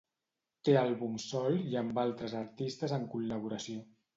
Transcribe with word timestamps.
Té 0.69 0.73
àlbums 0.83 1.27
sol 1.33 1.59
i 1.73 1.79
amb 1.83 2.01
altres 2.07 2.35
artistes 2.41 2.99
en 3.01 3.07
col·laboració. 3.13 3.89